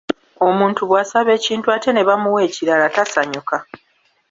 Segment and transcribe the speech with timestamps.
[0.47, 3.57] Omuntu bw’asaba ekintu ate ne bamuwa ekiralala tasanyuka.